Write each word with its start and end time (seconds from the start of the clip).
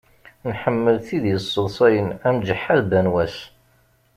Nḥemmel 0.51 0.97
tid 1.07 1.23
yesseḍsayen 1.27 2.09
am 2.27 2.37
Ǧeḥḥa 2.47 2.75
d 2.81 2.85
Banwas. 2.91 3.37